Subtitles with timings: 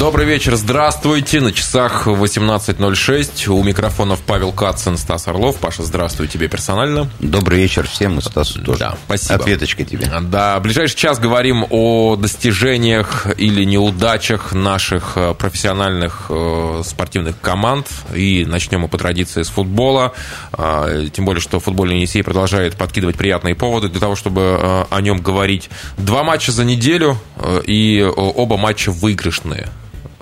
[0.00, 1.42] Добрый вечер, здравствуйте.
[1.42, 3.48] На часах 18.06.
[3.50, 5.58] У микрофонов Павел Кацин, Стас Орлов.
[5.58, 7.10] Паша, здравствуй тебе персонально.
[7.20, 8.78] Добрый вечер всем и Стасу тоже.
[8.78, 9.34] Да, спасибо.
[9.34, 10.10] Ответочка тебе.
[10.22, 17.86] Да, в ближайший час говорим о достижениях или неудачах наших э, профессиональных э, спортивных команд.
[18.14, 20.14] И начнем мы по традиции с футбола.
[20.56, 25.00] Э, тем более, что футбольный Енисей продолжает подкидывать приятные поводы для того, чтобы э, о
[25.02, 25.68] нем говорить.
[25.98, 27.18] Два матча за неделю,
[27.66, 29.68] и оба матча выигрышные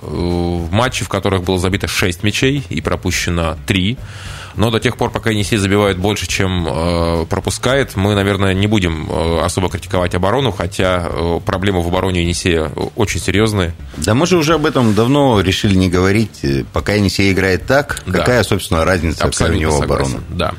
[0.01, 3.97] в матче, в которых было забито 6 мячей и пропущено 3.
[4.55, 9.09] Но до тех пор, пока Енисей забивает больше, чем э, пропускает, мы, наверное, не будем
[9.09, 13.73] э, особо критиковать оборону, хотя э, проблемы в обороне Енисея очень серьезные.
[13.97, 16.41] Да мы же уже об этом давно решили не говорить.
[16.73, 18.19] Пока Енисей играет так, Да.
[18.19, 20.23] какая, собственно, разница, какая у Абсолютно него согласен, оборона?
[20.29, 20.53] Да.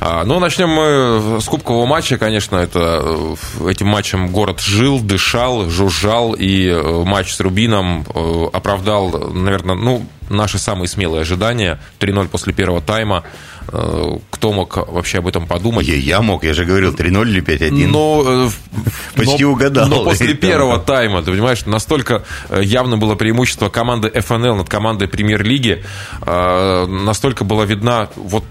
[0.00, 2.18] А, ну, начнем мы с кубкового матча.
[2.18, 3.36] Конечно, это
[3.68, 6.72] этим матчем город жил, дышал, жужжал, и
[7.04, 8.04] матч с Рубином
[8.52, 11.78] оправдал, наверное, ну, наши самые смелые ожидания.
[12.00, 13.24] 3-0 после первого тайма.
[13.68, 15.86] Э, Кто мог вообще об этом подумать?
[15.86, 17.86] Я, я мог, я же говорил, 3-0 или 5-1.
[17.88, 18.50] Но, э,
[19.16, 19.88] Почти но- угадал.
[19.88, 25.08] Но после первого тайма, ты понимаешь, настолько э, явно было преимущество команды ФНЛ над командой
[25.08, 25.84] Премьер-лиги,
[26.24, 28.44] настолько была видна вот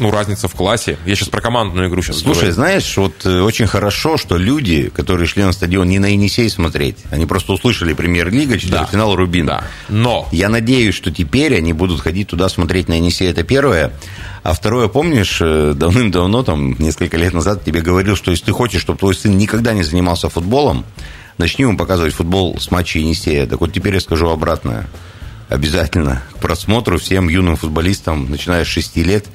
[0.00, 0.98] ну, разница в классе.
[1.06, 2.54] Я сейчас про командную игру сейчас Слушай, говорю.
[2.54, 6.96] знаешь, вот э, очень хорошо, что люди, которые шли на стадион не на Енисей смотреть,
[7.10, 9.46] они просто услышали премьер-лига, четвертьфинал Рубин.
[9.46, 9.64] Да.
[9.88, 13.30] Но Я надеюсь, что теперь они будут ходить туда смотреть на Енисей.
[13.30, 13.92] Это первое.
[14.42, 18.80] А второе, помнишь, э, давным-давно, там, несколько лет назад тебе говорил, что если ты хочешь,
[18.80, 20.84] чтобы твой сын никогда не занимался футболом,
[21.36, 23.46] начни ему показывать футбол с матча Енисея.
[23.46, 24.86] Так вот теперь я скажу обратное.
[25.48, 29.26] Обязательно к просмотру всем юным футболистам, начиная с 6 лет,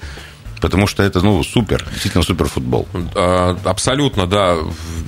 [0.65, 2.87] потому что это, ну, супер, действительно супер футбол.
[3.13, 4.57] Э, Абсолютно, да.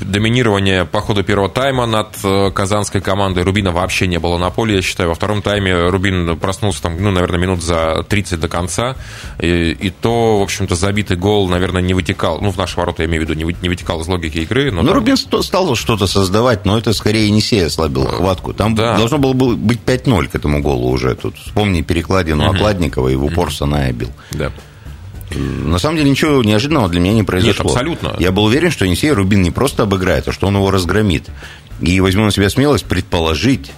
[0.02, 4.76] Доминирование по ходу первого тайма над э, казанской командой Рубина вообще не было на поле,
[4.76, 5.10] я считаю.
[5.10, 8.96] Во втором тайме Рубин проснулся там, ну, наверное, минут за 30 до конца.
[9.40, 12.40] И, и то, в общем-то, забитый гол, наверное, не вытекал.
[12.40, 14.72] Ну, в наши ворота, я имею в виду, не, не вытекал из логики игры.
[14.72, 18.54] Но Ну, там- Рубин стал что-то создавать, но это скорее Енисей ослабил хватку.
[18.54, 18.96] Там Да.
[18.98, 21.16] должно было бы быть 5-0 к этому голу уже.
[21.16, 24.10] Тут вспомни перекладину Окладникова и в упор Саная бил.
[24.32, 24.52] Да.
[25.36, 27.66] На самом деле ничего неожиданного для меня не произошло.
[27.66, 28.16] Нет, абсолютно.
[28.20, 31.30] Я был уверен, что Енисей Рубин не просто обыграет, а что он его разгромит.
[31.82, 33.72] И возьму на себя смелость предположить,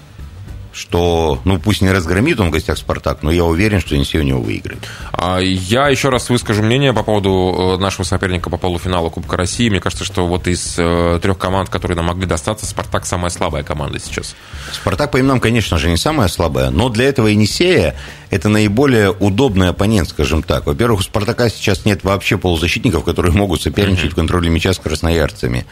[0.79, 4.23] что, ну, пусть не разгромит он в гостях Спартак, но я уверен, что Енисей у
[4.23, 4.79] него выиграет.
[5.11, 9.69] А Я еще раз выскажу мнение по поводу э, нашего соперника по полуфиналу Кубка России.
[9.69, 13.63] Мне кажется, что вот из э, трех команд, которые нам могли достаться, Спартак самая слабая
[13.63, 14.35] команда сейчас.
[14.71, 17.95] Спартак по именам, конечно же, не самая слабая, но для этого Енисея
[18.29, 20.65] это наиболее удобный оппонент, скажем так.
[20.65, 25.65] Во-первых, у Спартака сейчас нет вообще полузащитников, которые могут соперничать в контроле мяча с красноярцами.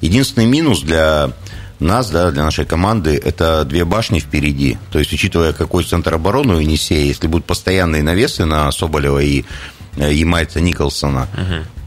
[0.00, 1.32] Единственный минус для
[1.82, 4.78] нас, да, для нашей команды, это две башни впереди.
[4.90, 9.44] То есть, учитывая, какой центр обороны у Енисея, если будут постоянные навесы на Соболева и
[9.96, 11.28] э, Ямайца Николсона,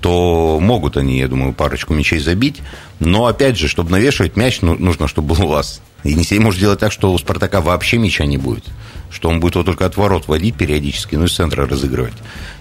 [0.01, 2.61] то могут они, я думаю, парочку мячей забить.
[2.99, 5.81] Но, опять же, чтобы навешивать мяч, ну, нужно, чтобы был у вас.
[6.03, 8.65] Енисей может сделать так, что у Спартака вообще мяча не будет.
[9.09, 12.13] Что он будет его только от ворот водить периодически, ну, из центра разыгрывать.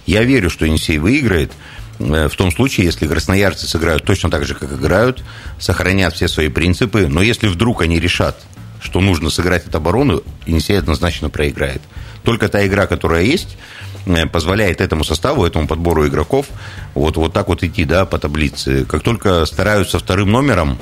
[0.07, 1.53] Я верю, что Енисей выиграет.
[1.99, 5.23] Э, В том случае, если красноярцы сыграют точно так же, как играют,
[5.59, 8.37] сохранят все свои принципы, но если вдруг они решат,
[8.81, 11.81] что нужно сыграть от обороны, Енисей однозначно проиграет.
[12.23, 13.57] Только та игра, которая есть,
[14.07, 16.47] э, позволяет этому составу, этому подбору игроков
[16.95, 18.85] вот, вот так вот идти да, по таблице.
[18.85, 20.79] Как только стараются вторым номером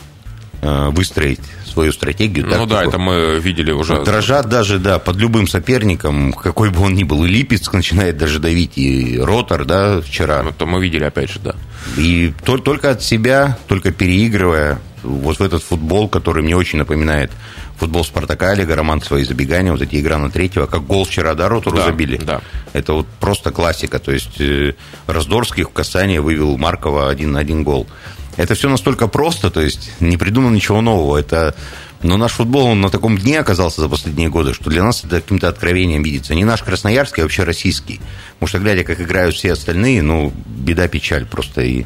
[0.63, 2.47] выстроить свою стратегию.
[2.47, 4.05] ну тактику, да, это мы видели уже.
[4.05, 8.39] Дрожат даже, да, под любым соперником, какой бы он ни был, и Липецк начинает даже
[8.39, 10.45] давить, и Ротор, да, вчера.
[10.49, 11.57] Это мы видели, опять же, да.
[11.97, 17.33] И тол- только от себя, только переигрывая вот в этот футбол, который мне очень напоминает
[17.77, 21.49] футбол Спартака, Олега Романцева и забегания, вот эти игра на третьего, как гол вчера, да,
[21.49, 22.19] Ротору Да, забили.
[22.19, 22.41] да.
[22.73, 23.99] Это вот просто классика.
[23.99, 24.75] То есть э,
[25.09, 27.89] Раздорский в касание вывел Маркова один на один гол.
[28.37, 31.19] Это все настолько просто, то есть не придумано ничего нового.
[31.19, 31.55] Это,
[32.03, 35.21] но наш футбол он на таком дне оказался за последние годы, что для нас это
[35.21, 36.35] каким-то откровением видится.
[36.35, 38.01] Не наш красноярский, а вообще российский.
[38.35, 41.85] Потому что, глядя, как играют все остальные, ну, беда, печаль просто и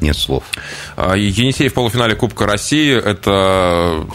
[0.00, 0.44] нет слов.
[0.96, 4.06] А, Енисей в полуфинале Кубка России– это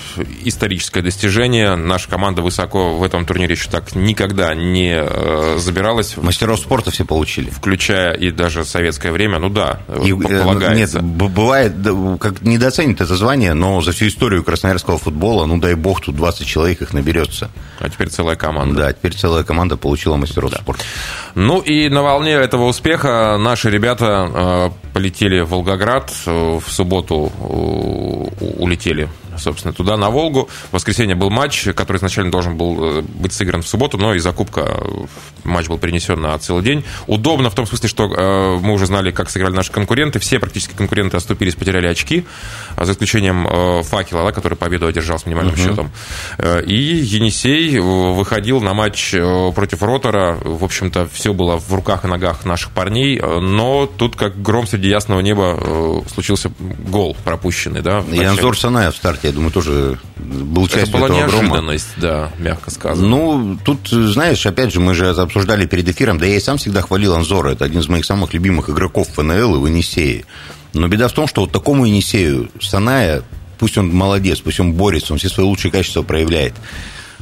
[0.43, 1.75] историческое достижение.
[1.75, 7.05] Наша команда высоко в этом турнире еще так никогда не э, забиралась, Мастеров спорта все
[7.05, 7.49] получили.
[7.49, 9.39] включая и даже советское время.
[9.39, 10.99] Ну да, И, э, полагается.
[11.01, 15.75] Нет, бывает, да, как недооценит это звание, но за всю историю красноярского футбола, ну дай
[15.75, 17.49] бог, тут 20 человек их наберется.
[17.79, 18.75] А теперь целая команда.
[18.75, 20.83] Да, теперь целая команда получила мастеров спорта.
[21.35, 25.78] Ну и на волне этого успеха наши ребята э, полетели в Волгоград,
[26.25, 27.31] в субботу
[28.57, 29.07] улетели
[29.39, 30.49] собственно, туда, на Волгу.
[30.69, 34.31] В воскресенье был матч, который изначально должен был э, быть сыгран в субботу, но из-за
[34.31, 35.05] кубка э,
[35.43, 36.83] матч был перенесен на целый день.
[37.07, 40.19] Удобно в том смысле, что э, мы уже знали, как сыграли наши конкуренты.
[40.19, 42.25] Все практически конкуренты оступились, потеряли очки,
[42.75, 45.67] а за исключением Факела, да, который победу одержал с минимальным uh-huh.
[45.67, 45.91] счетом.
[46.65, 49.11] И Енисей выходил на матч
[49.55, 50.37] против Ротора.
[50.43, 54.89] В общем-то, все было в руках и ногах наших парней, но тут, как гром среди
[54.89, 57.81] ясного неба, случился гол пропущенный.
[57.81, 61.87] Да, и Анзор Санаев в старте я думаю, тоже был частью Это была этого неожиданность,
[61.97, 62.31] грома.
[62.37, 63.07] да, мягко сказано.
[63.07, 66.81] Ну, тут, знаешь, опять же, мы же обсуждали перед эфиром, да я и сам всегда
[66.81, 70.25] хвалил Анзора, это один из моих самых любимых игроков ФНЛ и в Енисее.
[70.73, 73.23] Но беда в том, что вот такому Енисею Саная,
[73.57, 76.53] пусть он молодец, пусть он борется, он все свои лучшие качества проявляет,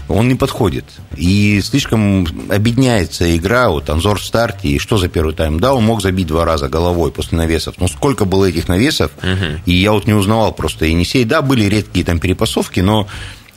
[0.07, 0.85] он не подходит.
[1.15, 5.59] И слишком объединяется игра, вот Анзор в старте, и что за первый тайм?
[5.59, 9.61] Да, он мог забить два раза головой после навесов, но сколько было этих навесов, угу.
[9.65, 11.25] и я вот не узнавал просто Енисей.
[11.25, 13.07] Да, были редкие там перепасовки, но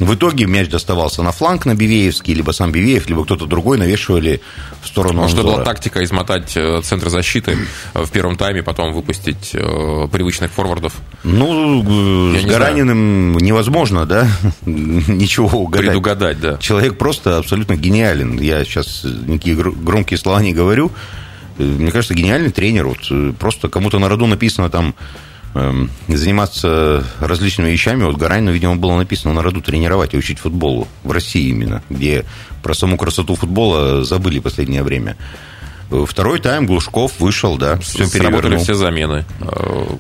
[0.00, 4.41] в итоге мяч доставался на фланг на Бивеевский, либо сам Бивеев, либо кто-то другой навешивали
[4.82, 7.58] в сторону Может, была тактика измотать э, центр защиты
[7.93, 10.94] э, в первом тайме, потом выпустить э, привычных форвардов?
[11.23, 13.44] Ну, Я с не Гараниным знаю.
[13.44, 14.26] невозможно, да,
[14.64, 15.88] ничего угадать.
[15.88, 16.56] Предугадать, да.
[16.56, 18.41] Человек просто абсолютно гениален.
[18.41, 20.91] Я сейчас никакие громкие слова не говорю.
[21.58, 22.87] Мне кажется, гениальный тренер.
[22.87, 24.94] Вот просто кому-то на роду написано там
[26.08, 28.05] заниматься различными вещами.
[28.05, 30.87] Вот Гаранину, видимо, было написано на роду тренировать и учить футболу.
[31.02, 32.25] В России именно, где
[32.62, 35.17] про саму красоту футбола забыли в последнее время.
[36.06, 39.25] Второй тайм Глушков вышел, да, все Сработали все замены.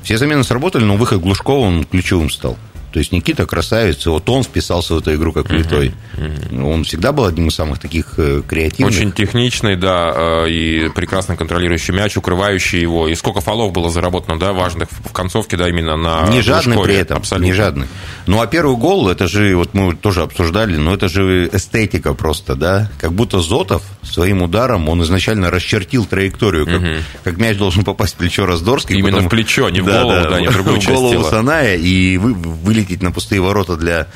[0.04, 2.56] Все замены сработали, но выход Глушкова, он ключевым стал.
[2.92, 5.46] То есть Никита красавец, вот он вписался в эту игру как.
[5.50, 6.64] Uh-huh, uh-huh.
[6.64, 8.94] Он всегда был одним из самых таких э, креативных.
[8.94, 10.12] Очень техничный, да,
[10.44, 13.08] э, и прекрасно контролирующий мяч, укрывающий его.
[13.08, 16.94] И сколько фолов было заработано, да, важных в концовке, да, именно на Не жадный при
[16.94, 17.46] этом, абсолютно.
[17.46, 17.86] не жадный.
[18.26, 22.56] Ну, а первый гол, это же, вот мы тоже обсуждали, но это же эстетика просто,
[22.56, 22.90] да.
[22.98, 27.02] Как будто Зотов своим ударом, он изначально расчертил траекторию, как, uh-huh.
[27.24, 28.96] как мяч должен попасть в плечо Раздорский.
[28.96, 30.94] Именно потом, в плечо, не в да, голову, да, да, не в другую в часть
[30.94, 31.30] голову тела.
[31.30, 34.06] Саная, и вы, вы вылететь на пустые ворота для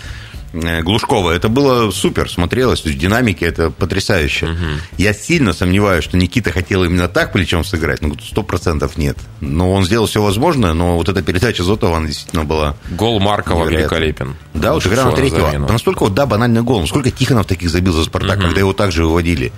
[0.52, 1.32] э, Глушкова.
[1.32, 4.46] Это было супер, смотрелось, то есть динамики это потрясающе.
[4.46, 4.56] Угу.
[4.98, 9.18] Я сильно сомневаюсь, что Никита хотел именно так плечом сыграть, ну, сто процентов нет.
[9.40, 12.76] Но он сделал все возможное, но вот эта передача Зотова, она действительно была...
[12.90, 14.36] Гол Маркова великолепен.
[14.54, 15.58] Да, вот игра на третьего.
[15.58, 16.80] Настолько вот, да, банальный гол.
[16.80, 18.46] Ну, сколько Тихонов таких забил за «Спартак», угу.
[18.46, 19.52] когда его также выводили.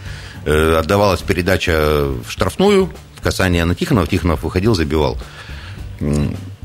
[0.44, 5.18] Э, отдавалась передача в штрафную, в касание на Тихонова, Тихонов выходил, забивал.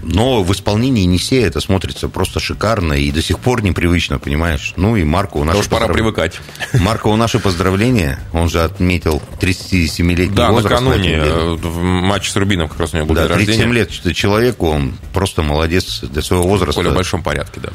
[0.03, 4.73] Но в исполнении Енисея это смотрится просто шикарно и до сих пор непривычно, понимаешь?
[4.75, 5.57] Ну и Марку наши...
[5.57, 6.39] Тоже пора привыкать.
[6.73, 8.19] Марку наши поздравления.
[8.33, 10.75] Он же отметил 37-летний да, возраст.
[10.75, 13.91] Да, накануне э, в матче с Рубином как раз у него был да, 37 лет
[14.15, 16.81] человеку, он просто молодец для своего возраста.
[16.81, 17.69] В большом порядке, да.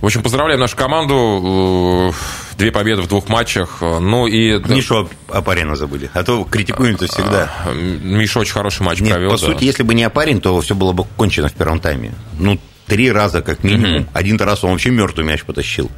[0.00, 2.12] В общем, поздравляем нашу команду.
[2.12, 3.78] Э, две победы в двух матчах.
[3.80, 4.58] Ну и...
[4.68, 6.10] Мишу Апарина забыли.
[6.14, 7.50] А то критикуем-то всегда.
[7.64, 9.30] А, Миша очень хороший матч Нет, провел.
[9.30, 9.46] По да.
[9.46, 12.12] сути, если бы не Апарин, то все было бы кончено в первом тайме.
[12.38, 14.02] Ну, три раза как минимум.
[14.02, 14.10] Угу.
[14.12, 15.90] Один раз он вообще мертвый мяч потащил.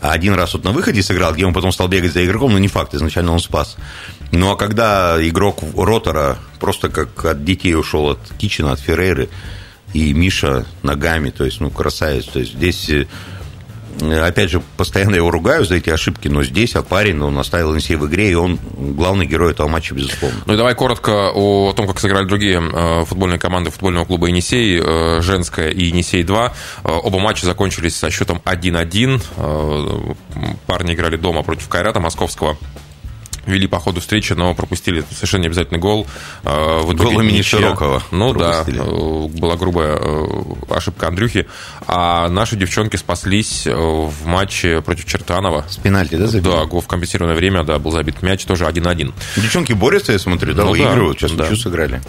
[0.00, 2.58] А один раз вот на выходе сыграл, где он потом стал бегать за игроком, но
[2.58, 3.76] не факт, изначально он спас.
[4.32, 9.30] Ну а когда игрок Ротора просто как от детей ушел от Кичина, от Феррейры,
[9.94, 12.26] и Миша ногами, то есть, ну, красавец.
[12.26, 13.06] То есть здесь э,
[14.00, 18.06] опять же, постоянно его ругаю за эти ошибки, но здесь Апарин, он оставил Енисей в
[18.06, 20.38] игре, и он главный герой этого матча, безусловно.
[20.46, 24.80] Ну и давай коротко о том, как сыграли другие э, футбольные команды футбольного клуба «Енисей»,
[24.82, 26.50] э, «Женская» и «Енисей-2».
[26.84, 30.16] Э, оба матча закончились со счетом 1-1.
[30.66, 32.58] Парни играли дома против Кайрата Московского
[33.46, 36.06] вели по ходу встречи, но пропустили совершенно необязательный гол.
[36.44, 37.58] Э, в гол имени ничья.
[37.58, 38.02] Широкого.
[38.10, 38.78] Ну пропустили.
[38.78, 40.26] да, э, была грубая э,
[40.70, 41.46] ошибка Андрюхи.
[41.86, 45.66] А наши девчонки спаслись в матче против Чертанова.
[45.68, 46.52] С пенальти, да, забили?
[46.52, 49.12] Да, гол в компенсированное время, да, был забит мяч, тоже 1-1.
[49.36, 51.54] Девчонки борются, я смотрю, да, ну, выигрывают, сейчас да.
[51.54, 52.00] сыграли.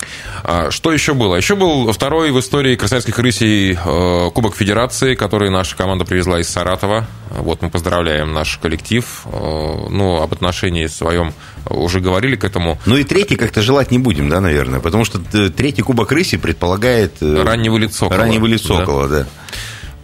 [0.44, 1.36] А, что еще было?
[1.36, 7.08] Еще был второй в истории красавских рысей Кубок Федерации, который наша команда привезла из Саратова.
[7.32, 9.06] Вот мы поздравляем наш коллектив.
[9.32, 12.78] Ну, об отношении своем котором уже говорили к этому.
[12.86, 16.38] Ну и третий как-то желать не будем, да, наверное, потому что э, третий Кубок Рыси
[16.38, 17.14] предполагает...
[17.22, 18.10] Э, раннего лицо.
[18.10, 19.08] Раннего лицо, да.
[19.08, 19.28] да.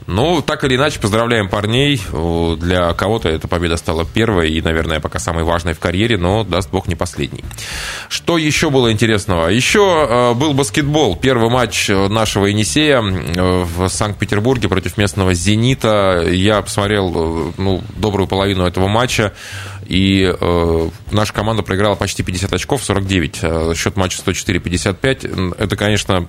[0.08, 2.01] Ну, так или иначе, поздравляем парней.
[2.58, 6.70] Для кого-то эта победа стала первой и, наверное, пока самой важной в карьере, но, даст
[6.70, 7.46] бог, не последней.
[8.10, 9.48] Что еще было интересного?
[9.48, 11.16] Еще э, был баскетбол.
[11.16, 16.25] Первый матч нашего Енисея в Санкт-Петербурге против местного «Зенита».
[16.30, 19.34] Я посмотрел ну, добрую половину этого матча.
[19.88, 23.40] И э, наша команда проиграла почти 50 очков, 49.
[23.42, 25.56] Э, счет матча 104-55.
[25.58, 26.28] Это, конечно,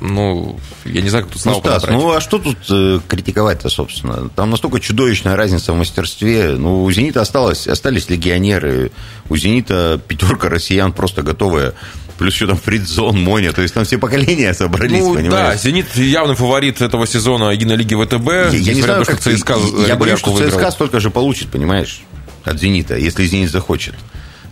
[0.00, 3.68] ну, я не знаю, как тут славу ну, Стас, ну, а что тут э, критиковать-то,
[3.68, 4.28] собственно?
[4.30, 6.56] Там настолько чудовищная разница в мастерстве.
[6.56, 8.90] Ну, у «Зенита» осталось, остались легионеры.
[9.28, 11.74] У «Зенита» пятерка россиян просто готовая
[12.18, 15.54] Плюс еще там Фридзон, Моня, то есть там все поколения собрались, ну, понимаешь?
[15.54, 18.52] Да, «Зенит» явный фаворит этого сезона единой лиги ВТБ.
[18.52, 19.56] Я, я не знаю, как ЦСКА
[19.88, 20.58] Я боюсь, что выиграл.
[20.58, 22.02] ЦСКА столько же получит, понимаешь,
[22.44, 23.94] от «Зенита», если «Зенит» захочет.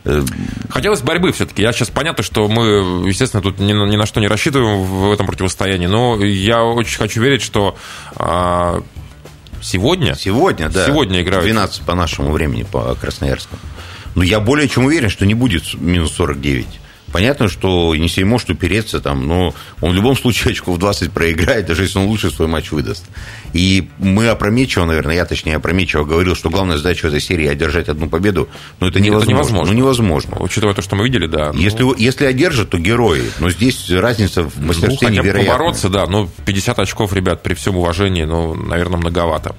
[0.04, 0.22] Э,
[0.70, 1.62] Хотелось борьбы все-таки.
[1.62, 5.26] Я сейчас понятно, что мы, естественно, тут ни, ни на что не рассчитываем в этом
[5.26, 7.76] противостоянии, но я очень хочу верить, что
[8.16, 8.82] а,
[9.60, 10.14] сегодня...
[10.14, 10.86] Сегодня, да.
[10.86, 11.44] Сегодня играют.
[11.44, 13.60] 12 по нашему времени, по Красноярскому.
[14.14, 16.66] Но я более чем уверен, что не будет минус 49.
[17.12, 21.82] Понятно, что Енисей может упереться там, но он в любом случае очков 20 проиграет, даже
[21.82, 23.04] если он лучше свой матч выдаст.
[23.52, 28.08] И мы опрометчиво, наверное, я точнее опрометчиво говорил, что главная задача этой серии одержать одну
[28.08, 28.48] победу,
[28.80, 29.24] но это невозможно.
[29.24, 29.72] Это невозможно.
[29.72, 30.36] Ну, невозможно.
[30.40, 31.52] Учитывая то, что мы видели, да.
[31.54, 31.94] Если, ну...
[31.96, 33.24] если одержат, то герои.
[33.40, 35.52] Но здесь разница в мастерстве ну, невероятная.
[35.52, 36.06] побороться, да.
[36.06, 39.54] Ну, 50 очков, ребят, при всем уважении, ну, наверное, многовато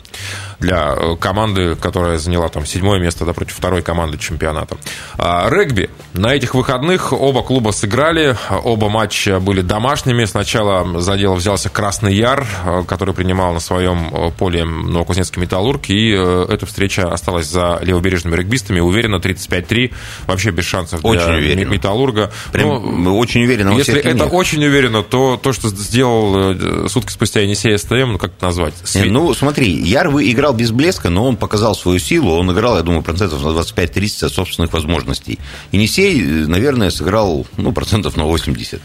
[0.63, 4.77] для э, команды, которая заняла там седьмое место да, против второй команды чемпионата.
[5.17, 5.89] А, регби.
[6.13, 10.23] На этих выходных оба клуба сыграли, оба матча были домашними.
[10.25, 15.89] Сначала за дело взялся Красный Яр, э, который принимал на своем э, поле Новокузнецкий Металлург,
[15.89, 18.79] и эта встреча осталась за левобережными регбистами.
[18.79, 19.93] Уверенно, 35-3,
[20.27, 21.71] вообще без шансов для очень уверенно.
[21.71, 22.31] Металлурга.
[22.53, 23.71] Прям ну, очень уверенно.
[23.71, 24.29] Если это нет.
[24.31, 28.73] очень уверенно, то то, что сделал сутки спустя Енисей СТМ, ну как это назвать?
[28.83, 29.11] Свет...
[29.11, 32.33] Ну, смотри, Яр играл играл без блеска, но он показал свою силу.
[32.37, 35.39] Он играл, я думаю, процентов на 25-30 от собственных возможностей.
[35.71, 38.81] Енисей, наверное, сыграл ну, процентов на 80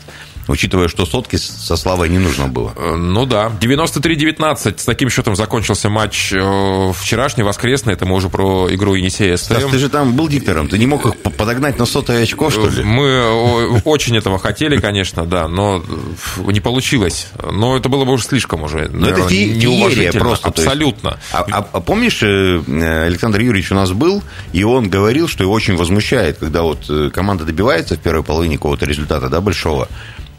[0.49, 2.73] учитывая, что сотки со Славой не нужно было.
[2.76, 3.52] Э, ну да.
[3.61, 4.78] 93-19.
[4.78, 7.93] С таким счетом закончился матч э, вчерашний, воскресный.
[7.93, 9.55] Это мы уже про игру Енисея СТМ.
[9.55, 10.69] Стас, ты же там был диктором.
[10.69, 12.83] Ты не мог их подогнать на сотое очко, что ли?
[12.83, 15.85] Мы очень этого хотели, конечно, да, но
[16.38, 17.28] не получилось.
[17.50, 18.88] Но это было бы уже слишком уже.
[18.88, 20.21] Но это фе- неуважительно.
[20.21, 20.49] просто.
[20.49, 21.19] Абсолютно.
[21.33, 25.52] А, а, а помнишь, э, Александр Юрьевич у нас был, и он говорил, что его
[25.52, 29.88] очень возмущает, когда вот команда добивается в первой половине какого-то результата, да, большого,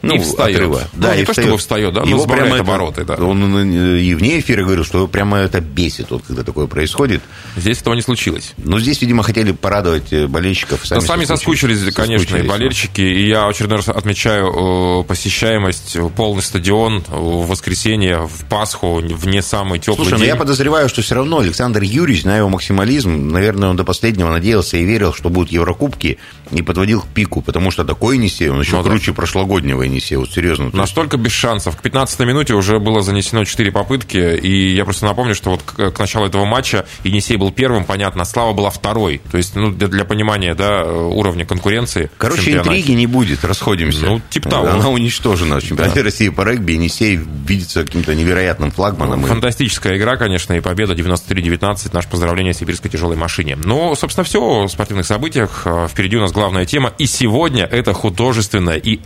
[0.02, 0.56] ну, и встает.
[0.56, 0.82] Отрыва.
[0.92, 3.02] Да, ну, не и то, чтобы встает, да, его прямо обороты.
[3.02, 3.24] Это, да.
[3.24, 7.22] Он и вне эфира говорил, что его прямо это бесит, вот, когда такое происходит.
[7.56, 8.52] Здесь этого не случилось.
[8.58, 10.86] Но здесь, видимо, хотели порадовать э, болельщиков.
[10.86, 13.00] Сами, да, сами соскучились, соскучились конечно, соскучились, и болельщики.
[13.00, 19.78] И я очередной раз отмечаю посещаемость, полный стадион в воскресенье, в Пасху, в не самый
[19.78, 20.18] теплый Слушай, день.
[20.20, 24.30] но я подозреваю, что все равно Александр Юрьевич, на его максимализм, наверное, он до последнего
[24.30, 26.18] надеялся и верил, что будут Еврокубки,
[26.50, 29.16] и подводил к пику, потому что такой Енисей, он еще ну, круче да.
[29.16, 30.70] прошлогоднего Енисея, вот серьезно.
[30.72, 31.76] Настолько без шансов.
[31.76, 35.90] К 15 минуте уже было занесено 4 попытки, и я просто напомню, что вот к,
[35.90, 39.20] к началу этого матча Енисей был первым, понятно, Слава была второй.
[39.30, 42.10] То есть, ну, для, для понимания, да, уровня конкуренции.
[42.16, 44.04] Короче, интриги не будет, расходимся.
[44.06, 44.68] Ну, типа того.
[44.68, 45.58] Она уничтожена.
[45.58, 46.04] В чемпионате да.
[46.04, 49.24] России по регби Енисей видится каким-то невероятным флагманом.
[49.24, 51.90] Фантастическая игра, конечно, и победа 93-19.
[51.92, 53.56] Наше поздравление сибирской тяжелой машине.
[53.56, 55.66] Ну, собственно, все о спортивных событиях.
[55.88, 56.92] Впереди у нас главная тема.
[56.98, 59.00] И сегодня это художественная и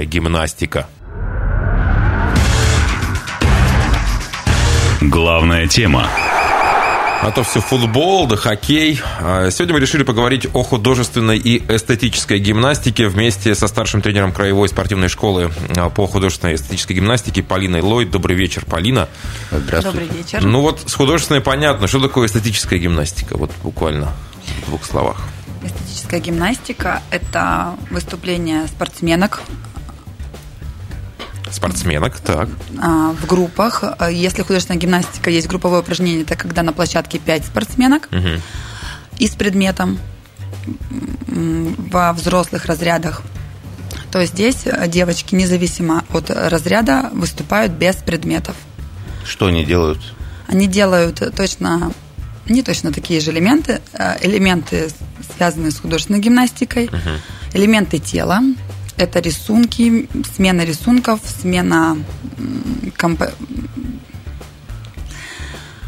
[0.00, 0.86] эстетическая гимнастика.
[5.00, 6.08] Главная тема.
[7.22, 8.98] А то все футбол, да хоккей.
[9.20, 14.70] А, сегодня мы решили поговорить о художественной и эстетической гимнастике вместе со старшим тренером краевой
[14.70, 18.10] спортивной школы а, по художественной и эстетической гимнастике Полиной Ллойд.
[18.10, 19.06] Добрый вечер, Полина.
[19.50, 20.00] Здравствуйте.
[20.00, 20.42] Добрый вечер.
[20.42, 21.88] Ну вот с художественной понятно.
[21.88, 23.36] Что такое эстетическая гимнастика?
[23.36, 24.12] Вот буквально
[24.62, 25.18] в двух словах.
[25.62, 29.42] Эстетическая гимнастика– это выступление спортсменок.
[31.50, 32.48] Спортсменок, так.
[32.80, 33.82] А, в группах.
[34.10, 38.40] Если художественная гимнастика есть групповое упражнение, это когда на площадке 5 спортсменок угу.
[39.18, 39.98] и с предметом
[41.26, 43.22] во взрослых разрядах.
[44.12, 48.56] То есть здесь девочки, независимо от разряда, выступают без предметов.
[49.24, 50.00] Что они делают?
[50.48, 51.92] Они делают точно
[52.50, 53.80] не точно такие же элементы.
[54.20, 54.90] Элементы,
[55.36, 56.86] связанные с художественной гимнастикой.
[56.86, 57.18] Uh-huh.
[57.54, 58.40] Элементы тела.
[59.00, 61.96] Это рисунки, смена рисунков, смена
[62.98, 63.22] комп...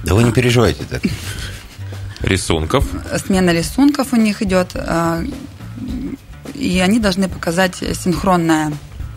[0.03, 1.03] Да вы не переживайте так.
[2.23, 2.87] Рисунков.
[3.27, 4.71] Смена рисунков у них идет.
[4.75, 5.27] Э,
[6.55, 8.73] и они должны показать синхронное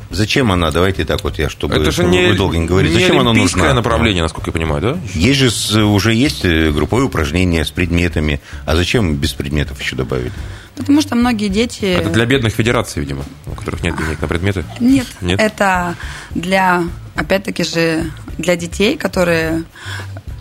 [0.10, 0.72] Зачем она?
[0.72, 2.94] Давайте так вот я, чтобы это же не, вы долго не говорили.
[2.94, 3.74] Не Зачем она нужна?
[3.74, 4.98] направление, насколько я понимаю, да?
[5.14, 8.42] Есть же уже есть э, групповые упражнения с предметами.
[8.66, 10.32] А зачем без предметов еще добавили?
[10.76, 11.86] Потому что многие дети...
[11.86, 14.66] Это для бедных федераций, видимо, у которых нет денег на предметы?
[14.80, 15.40] Нет, нет?
[15.40, 15.96] это
[16.32, 16.84] для,
[17.16, 19.64] опять-таки же, для детей, которые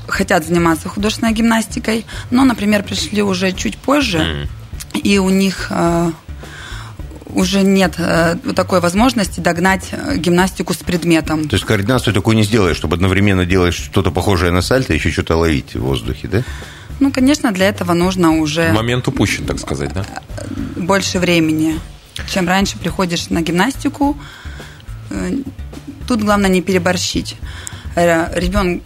[0.08, 4.48] хотят заниматься художественной гимнастикой, но, например, пришли уже чуть позже,
[4.92, 6.10] и у них э,
[7.34, 11.48] уже нет э, такой возможности догнать э, гимнастику с предметом.
[11.48, 15.36] То есть координацию такой не сделаешь, чтобы одновременно делать что-то похожее на сальто, еще что-то
[15.36, 16.42] ловить в воздухе, да?
[17.00, 20.04] Ну, конечно, для этого нужно уже Момент упущен, так сказать, да?
[20.76, 21.78] больше времени.
[22.28, 24.16] Чем раньше приходишь на гимнастику,
[25.10, 25.38] э,
[26.06, 27.36] тут главное не переборщить.
[27.96, 28.82] Ребенок,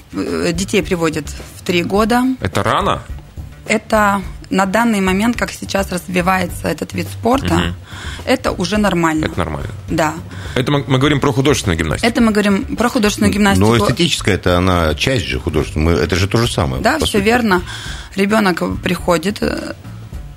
[0.55, 1.25] детей приводят
[1.57, 2.25] в три года.
[2.41, 3.03] Это рано?
[3.67, 7.75] Это на данный момент, как сейчас развивается этот вид спорта, Мгм.
[8.25, 9.27] это уже нормально.
[9.27, 9.69] Это нормально.
[9.89, 10.15] Да.
[10.55, 12.07] Это мы, мы говорим про художественную гимнастику.
[12.09, 13.67] Это мы говорим про художественную гимнастику.
[13.67, 15.95] Но эстетическая это она часть же художественная.
[15.97, 16.83] Мы- Это же то же самое.
[16.83, 17.17] Да, все сути.
[17.23, 17.63] верно.
[18.17, 19.75] Ребенок приходит, э,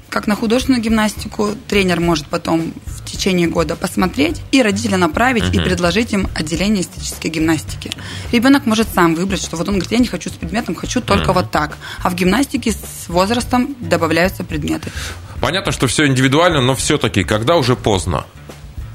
[0.10, 2.74] как на художественную гимнастику, тренер может потом
[3.22, 7.92] течение года посмотреть и родителя направить и предложить им отделение эстетической гимнастики.
[8.32, 11.32] Ребенок может сам выбрать, что вот он говорит, я не хочу с предметом, хочу только
[11.32, 11.78] вот так.
[12.02, 14.92] А в гимнастике с возрастом добавляются предметы.
[15.40, 18.26] Понятно, что все индивидуально, но все-таки, когда уже поздно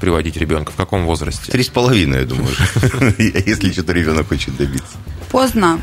[0.01, 1.49] приводить ребенка, в каком возрасте?
[1.49, 2.53] Три с половиной, я думаю,
[3.17, 4.97] если что-то ребенок хочет добиться.
[5.31, 5.81] Поздно.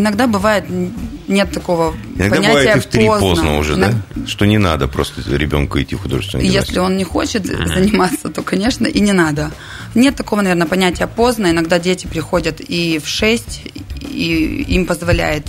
[0.00, 0.64] Иногда бывает
[1.28, 3.28] нет такого Иногда понятия бывает и в три поздно.
[3.28, 4.26] поздно уже, Иног- да?
[4.26, 6.70] Что не надо просто ребенку идти в художественную И гимнастику.
[6.70, 9.50] Если он не хочет заниматься, то, конечно, и не надо.
[9.94, 11.50] Нет такого, наверное, понятия поздно.
[11.50, 13.62] Иногда дети приходят и в 6,
[14.00, 15.46] и им позволяет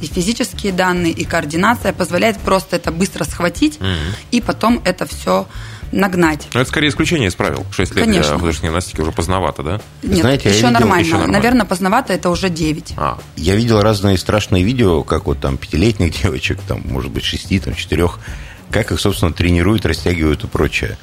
[0.00, 3.78] и физические данные, и координация позволяет просто это быстро схватить
[4.30, 5.46] и потом это все
[5.94, 6.48] нагнать.
[6.54, 7.64] Ну, это скорее исключение из правил.
[7.70, 8.30] 6 лет Конечно.
[8.32, 9.80] для художественной гимнастики уже поздновато, да?
[10.02, 11.02] Нет, Знаете, еще, видел- нормально.
[11.02, 11.32] еще нормально.
[11.38, 12.94] Наверное, поздновато это уже 9.
[12.96, 17.58] А, Я видел разные страшные видео, как вот там пятилетних девочек, там, может быть, шести,
[17.60, 18.18] там, четырех,
[18.70, 20.96] как их, собственно, тренируют, растягивают и прочее.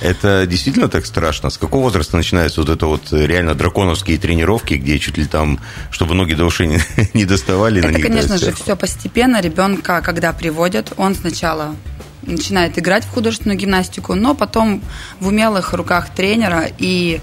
[0.00, 1.48] Это действительно так страшно?
[1.48, 5.60] С какого возраста начинаются вот это вот э, реально драконовские тренировки, где чуть ли там,
[5.92, 6.80] чтобы ноги до ушей не,
[7.14, 8.02] не доставали на Это, них?
[8.02, 9.40] да, конечно же, все постепенно.
[9.40, 11.76] Ребенка, когда приводят, он сначала
[12.22, 14.82] начинает играть в художественную гимнастику, но потом
[15.20, 17.20] в умелых руках тренера и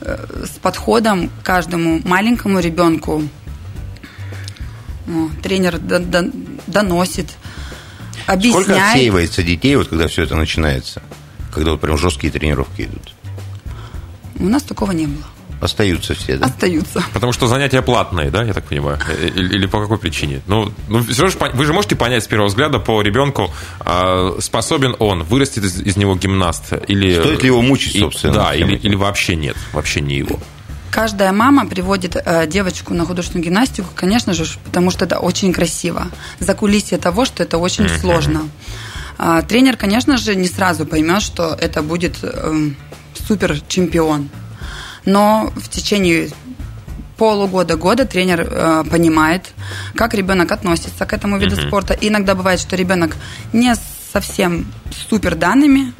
[0.00, 3.22] э, с подходом к каждому маленькому ребенку
[5.42, 6.30] тренер до- до-
[6.66, 7.30] доносит,
[8.22, 8.94] Сколько объясняет.
[8.94, 11.02] отсеивается детей, вот когда все это начинается?
[11.52, 13.14] Когда вот прям жесткие тренировки идут?
[14.38, 15.24] У нас такого не было.
[15.60, 16.46] Остаются все, да?
[16.46, 17.04] Остаются.
[17.12, 18.98] потому что занятия платные, да, я так понимаю?
[19.08, 20.40] Э, Или, или по какой причине?
[20.46, 24.96] Ну, ну все же, вы же можете понять с первого взгляда по ребенку, а, способен
[24.98, 26.72] он, вырастет из, из него гимнаст?
[26.88, 30.16] Или, Стоит ли его мучить, и- собственно, Да, всем или, или вообще нет, вообще не
[30.16, 30.38] его.
[30.90, 36.08] Каждая мама приводит э, девочку на художественную гимнастику, конечно же, потому что это очень красиво.
[36.40, 38.48] За кулисье того, что это очень сложно.
[39.18, 42.74] А, тренер, конечно же, не сразу поймет, что это будет эм,
[43.28, 44.30] супер чемпион.
[45.04, 46.30] Но в течение
[47.16, 49.50] полугода-года тренер э, понимает,
[49.94, 51.94] как ребенок относится к этому виду спорта.
[51.94, 53.16] И иногда бывает, что ребенок
[53.52, 53.74] не
[54.12, 54.66] совсем
[55.08, 55.92] супер данными,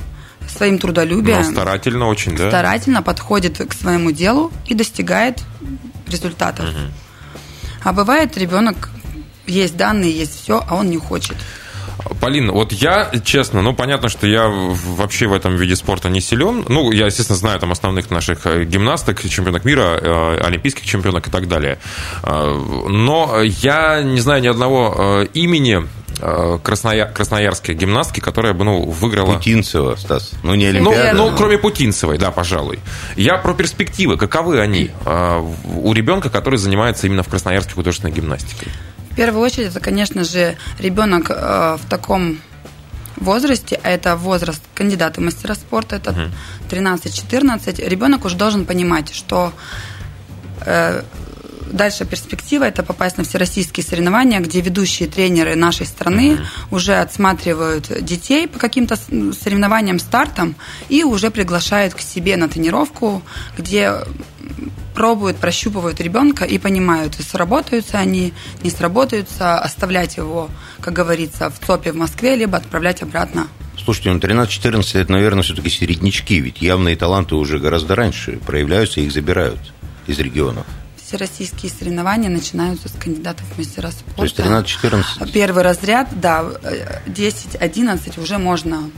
[0.49, 2.49] своим трудолюбием Но старательно очень, да?
[2.49, 5.43] старательно подходит к своему делу и достигает
[6.09, 6.67] результатов.
[7.83, 8.91] А бывает ребенок
[9.47, 11.37] есть данные, есть все, а он не хочет.
[12.21, 16.65] Полин, вот я, честно, ну, понятно, что я вообще в этом виде спорта не силен.
[16.69, 21.31] Ну, я, естественно, знаю там основных наших э, гимнасток, чемпионок мира, э, олимпийских чемпионок и
[21.31, 21.79] так далее.
[22.23, 22.55] Э,
[22.89, 25.87] Но я не знаю ни одного имени
[26.63, 29.37] красноя- красноярской гимнастки, которая бы, ну, выиграла...
[29.37, 30.33] Путинцева, Стас.
[30.43, 31.17] Ну, не Ну, Олимпиада.
[31.17, 32.79] ну, но- кроме Путинцевой, да, пожалуй.
[33.17, 34.19] Я про перспективы.
[34.19, 34.91] Каковы они
[35.65, 38.69] у ребенка, который занимается именно в Красноярске художественной гимнастикой?
[39.21, 42.39] В первую очередь, это, конечно же, ребенок э, в таком
[43.17, 46.31] возрасте, а это возраст кандидата в мастера спорта, это
[46.71, 49.53] 13-14, ребенок уже должен понимать, что
[50.65, 51.03] э,
[51.71, 56.39] дальше перспектива это попасть на всероссийские соревнования, где ведущие тренеры нашей страны
[56.71, 60.55] уже отсматривают детей по каким-то соревнованиям, стартам
[60.89, 63.23] и уже приглашают к себе на тренировку,
[63.59, 63.97] где
[65.01, 70.51] пробуют, прощупывают ребенка и понимают, сработаются они, не сработаются, оставлять его,
[70.83, 73.49] как говорится, в ЦОПе в Москве, либо отправлять обратно.
[73.83, 79.05] Слушайте, ну 13-14 это, наверное, все-таки середнячки, ведь явные таланты уже гораздо раньше проявляются и
[79.07, 79.59] их забирают
[80.07, 80.67] из регионов.
[81.03, 84.17] Всероссийские соревнования начинаются с кандидатов в мастера спорта.
[84.17, 88.91] То есть 13-14, Первый разряд, да, э, 10-11 уже можно.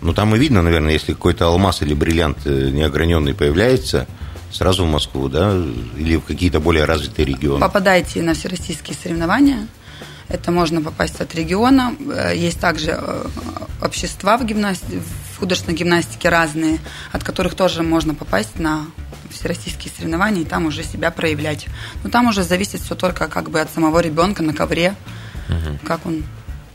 [0.00, 4.06] ну там и видно, наверное, если какой-то алмаз или бриллиант э, неограненный появляется,
[4.50, 5.56] сразу в Москву, да,
[5.96, 7.60] или в какие-то более развитые регионы.
[7.60, 9.66] Попадайте на всероссийские соревнования.
[10.28, 11.94] Это можно попасть от региона.
[12.14, 13.26] Э, Есть также э,
[13.82, 15.02] общества в, гимнасти...
[15.34, 16.78] в художественной гимнастике разные,
[17.10, 18.86] от которых тоже можно попасть на
[19.30, 21.66] всероссийские соревнования и там уже себя проявлять.
[22.04, 24.94] Но там уже зависит все только как бы от самого ребенка на ковре,
[25.48, 25.78] угу.
[25.84, 26.22] как он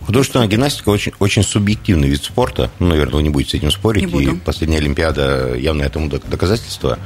[0.06, 2.70] Художественная гимнастика очень, очень субъективный вид спорта.
[2.78, 4.04] Ну, наверное, вы не будете с этим спорить.
[4.04, 7.00] И последняя Олимпиада явно этому доказательство.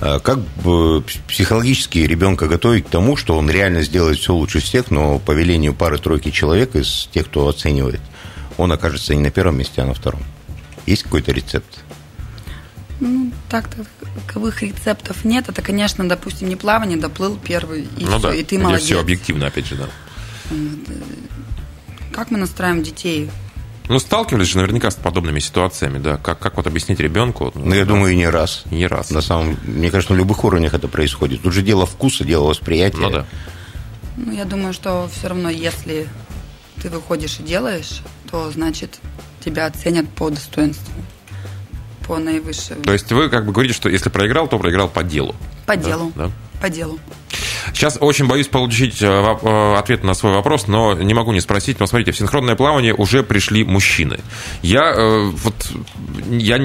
[0.00, 0.40] А как
[1.26, 5.74] психологически ребенка готовить к тому, что он реально сделает все лучше всех, но по велению
[5.74, 8.00] пары-тройки человек из тех, кто оценивает,
[8.58, 10.22] он окажется не на первом месте, а на втором?
[10.84, 11.78] Есть какой-то рецепт?
[13.00, 13.68] Ну, так
[14.26, 15.48] таковых рецептов нет.
[15.48, 18.34] Это, конечно, допустим, не плавание, доплыл первый, и ну, все, да.
[18.34, 18.84] и ты молодец.
[18.84, 19.88] все объективно, опять же, да.
[22.12, 23.30] Как мы настраиваем детей?
[23.88, 26.16] Ну, сталкивались же наверняка с подобными ситуациями, да?
[26.16, 27.52] Как, как вот объяснить ребенку?
[27.54, 28.64] Ну, я думаю, и не раз.
[28.70, 29.10] Не раз.
[29.10, 31.42] На самом мне кажется, на любых уровнях это происходит.
[31.42, 32.98] Тут же дело вкуса, дело восприятия.
[32.98, 33.26] Ну, да.
[34.16, 36.08] Ну, я думаю, что все равно, если
[36.82, 38.98] ты выходишь и делаешь, то, значит,
[39.44, 40.92] тебя оценят по достоинству,
[42.06, 42.82] по наивысшему.
[42.82, 45.36] То есть вы как бы говорите, что если проиграл, то проиграл по делу?
[45.66, 46.12] По делу.
[46.16, 46.30] Да?
[46.60, 46.98] По делу.
[47.72, 51.80] Сейчас очень боюсь получить э, э, ответ на свой вопрос, но не могу не спросить.
[51.80, 54.20] Но смотрите, в синхронное плавание уже пришли мужчины.
[54.62, 55.54] Я э, вот
[56.28, 56.58] я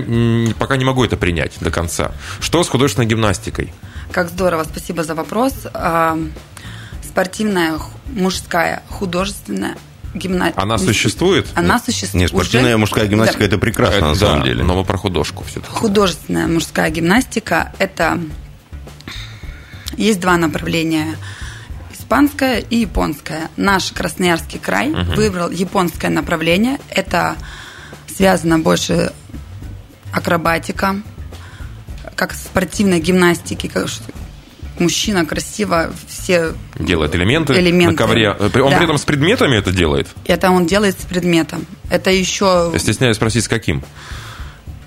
[0.57, 2.11] пока не могу это принять до конца.
[2.39, 3.73] Что с художественной гимнастикой?
[4.11, 5.53] Как здорово, спасибо за вопрос.
[5.73, 6.17] А,
[7.03, 9.77] спортивная, мужская, художественная
[10.13, 10.61] гимнастика.
[10.61, 11.47] Она существует?
[11.55, 12.13] Она существует.
[12.13, 12.77] Нет, спортивная уже...
[12.79, 13.45] мужская гимнастика да.
[13.45, 14.63] это прекрасно это, на самом да, деле.
[14.63, 15.73] Но мы про художку все-таки.
[15.73, 18.19] Художественная мужская гимнастика это
[19.97, 21.17] есть два направления
[21.93, 23.49] испанское и японское.
[23.57, 25.15] Наш Красноярский край uh-huh.
[25.15, 26.79] выбрал японское направление.
[26.89, 27.35] Это
[28.13, 29.13] связано больше
[30.11, 31.01] акробатика,
[32.15, 33.87] как спортивной гимнастики, как
[34.79, 37.91] мужчина красиво все делает элементы, элементы.
[37.93, 38.31] на ковре.
[38.31, 38.77] Он да.
[38.77, 40.07] при этом с предметами это делает?
[40.25, 41.65] Это он делает с предметом.
[41.89, 42.71] Это еще...
[42.73, 43.83] Я стесняюсь спросить, с каким?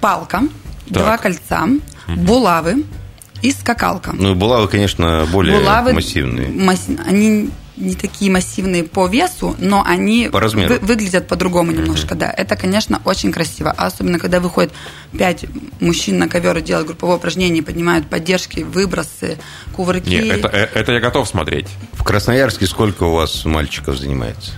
[0.01, 0.93] Палка, так.
[0.93, 2.21] два кольца, угу.
[2.21, 2.85] булавы,
[3.44, 4.12] и скакалка.
[4.14, 6.48] Ну, булавы, конечно, более булавы массивные.
[6.48, 6.87] Масс...
[7.07, 10.74] Они не такие массивные по весу, но они по размеру.
[10.74, 12.18] Вы, выглядят по-другому немножко, mm-hmm.
[12.18, 12.35] да.
[12.35, 13.70] Это, конечно, очень красиво.
[13.70, 14.72] Особенно, когда выходит
[15.12, 15.44] пять
[15.78, 19.37] мужчин на ковер и делают групповое упражнение, поднимают поддержки, выбросы,
[19.74, 20.09] кувырки.
[20.09, 21.66] Нет, это, э, это я готов смотреть.
[21.92, 24.52] В Красноярске сколько у вас мальчиков занимается?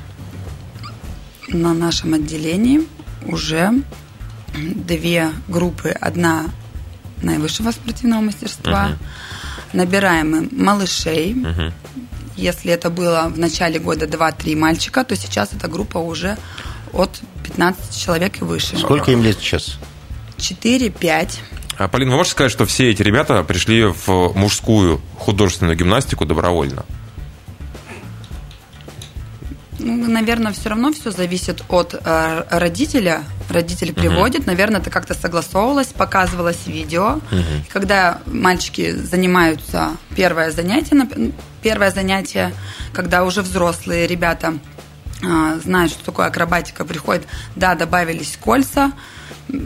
[1.48, 2.82] На нашем отделении
[3.26, 3.72] уже
[4.54, 5.88] две группы.
[5.88, 6.44] Одна
[7.22, 8.90] наивысшего спортивного мастерства.
[8.90, 9.76] Uh-huh.
[9.76, 11.34] Набираем мы малышей.
[11.34, 11.72] Uh-huh.
[12.36, 16.36] Если это было в начале года 2-3 мальчика, то сейчас эта группа уже
[16.92, 18.76] от 15 человек и выше.
[18.78, 19.78] Сколько им лет сейчас?
[20.38, 21.38] 4-5.
[21.78, 26.84] А, Полина, вы можете сказать, что все эти ребята пришли в мужскую художественную гимнастику добровольно?
[29.78, 33.24] Ну, наверное, все равно все зависит от э, родителя.
[33.50, 34.46] Родитель приводит, uh-huh.
[34.46, 37.20] наверное, это как-то согласовывалось, показывалось видео.
[37.30, 37.62] Uh-huh.
[37.72, 42.52] Когда мальчики занимаются первое занятие, первое занятие,
[42.92, 44.58] когда уже взрослые ребята
[45.22, 48.92] э, знают, что такое акробатика, приходят, да, добавились кольца,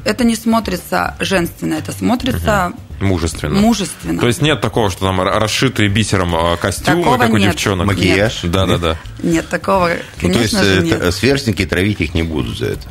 [0.05, 3.07] это не смотрится женственно, это смотрится угу.
[3.07, 3.61] мужественно.
[3.61, 4.21] Мужественно.
[4.21, 7.53] То есть нет такого, что там расшитый бисером а, костюмы, такого как у нет.
[7.53, 7.87] девчонок.
[7.87, 8.41] Макияж.
[8.45, 8.97] Да, да, да.
[9.23, 11.15] Нет, такого, конечно ну, то есть же, нет.
[11.15, 12.89] сверстники травить их не будут за это.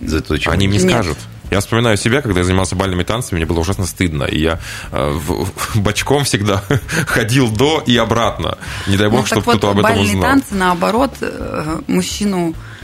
[0.00, 1.18] За то, чем Они мне скажут.
[1.50, 4.24] Я вспоминаю себя, когда я занимался бальными танцами, мне было ужасно стыдно.
[4.24, 4.58] И я
[4.90, 6.64] э, в, бочком всегда
[7.06, 8.58] ходил до и обратно.
[8.88, 10.06] Не дай бог, ну, чтобы вот кто-то об этом узнал.
[10.06, 12.75] Бальные танцы, наоборот, э, мужчину Э,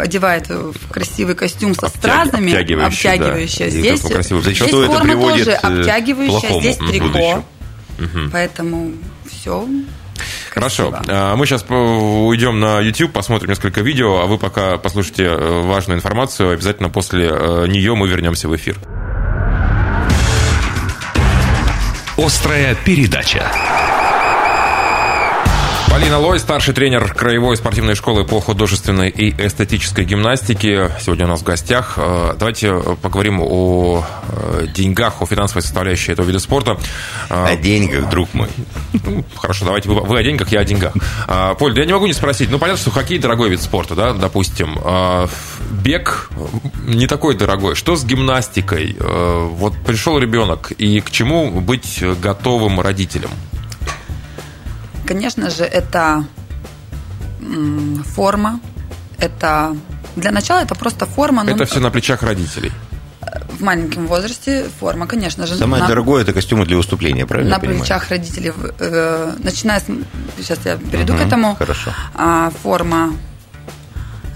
[0.00, 3.08] одевает в красивый костюм со стразами, обтягивающий.
[3.10, 3.64] обтягивающий.
[3.64, 3.70] Да.
[3.70, 7.44] Здесь, здесь форма тоже обтягивающая, здесь трико.
[7.98, 8.30] Угу.
[8.32, 8.92] Поэтому
[9.28, 9.66] все
[10.52, 10.90] Красиво.
[10.90, 11.04] Хорошо.
[11.08, 15.98] А, мы сейчас уйдем на YouTube, посмотрим несколько видео, а вы пока послушайте э, важную
[15.98, 16.52] информацию.
[16.52, 18.76] Обязательно после э, нее мы вернемся в эфир.
[22.16, 23.48] Острая передача.
[25.98, 30.92] Полина Лой, старший тренер Краевой спортивной школы по художественной и эстетической гимнастике.
[31.00, 31.94] Сегодня у нас в гостях.
[31.96, 36.78] Э, давайте поговорим о э, деньгах, о финансовой составляющей этого вида спорта.
[37.28, 38.46] Э, о деньгах, друг мой.
[38.92, 40.92] Ну, хорошо, давайте вы, вы о деньгах, я о деньгах.
[41.58, 42.48] Поль, да я не могу не спросить.
[42.48, 44.78] Ну, понятно, что хоккей дорогой вид спорта, да, допустим.
[45.82, 46.30] Бег
[46.86, 47.74] не такой дорогой.
[47.74, 48.96] Что с гимнастикой?
[49.00, 53.32] Вот пришел ребенок, и к чему быть готовым родителям?
[55.08, 56.24] Конечно же, это
[58.14, 58.60] форма,
[59.18, 59.74] это
[60.16, 61.44] для начала это просто форма.
[61.46, 62.72] Это все на плечах родителей.
[63.58, 65.56] В маленьком возрасте форма, конечно же.
[65.56, 67.52] Самое на, дорогое это костюмы для выступления, правильно?
[67.52, 69.84] На плечах родителей, э, начиная с,
[70.36, 71.56] сейчас я перейду угу, к этому.
[71.56, 71.90] Хорошо.
[72.14, 73.14] А, форма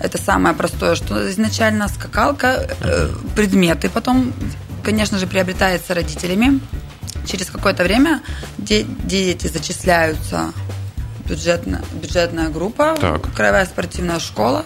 [0.01, 4.33] это самое простое, что изначально скакалка, э, предметы потом,
[4.83, 6.61] конечно же, приобретается родителями
[7.27, 8.21] через какое-то время
[8.59, 10.53] де- дети зачисляются
[11.29, 13.33] бюджетная, бюджетная группа, Так.
[13.35, 14.65] краевая спортивная школа,